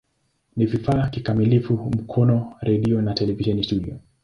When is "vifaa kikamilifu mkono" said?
0.65-2.53